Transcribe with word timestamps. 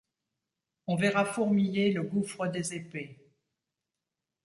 On 0.87 0.95
verra 0.95 1.25
fourmiller 1.25 1.93
le 1.93 2.01
gouffre 2.01 2.47
des 2.47 2.73
épées; 2.73 3.19